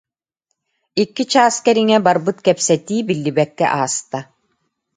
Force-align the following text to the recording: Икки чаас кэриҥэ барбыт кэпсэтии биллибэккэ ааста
Икки 1.01 1.23
чаас 1.31 1.55
кэриҥэ 1.65 1.97
барбыт 2.05 2.37
кэпсэтии 2.45 3.05
биллибэккэ 3.07 3.65
ааста 3.77 4.19